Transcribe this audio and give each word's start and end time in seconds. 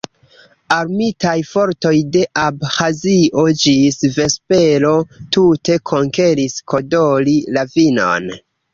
Armitaj 0.75 1.33
fortoj 1.49 1.91
de 2.15 2.23
Abĥazio 2.45 3.45
ĝis 3.67 4.01
vespero 4.19 4.97
tute 5.39 5.81
konkeris 5.95 6.61
Kodori-ravinon. 6.75 8.31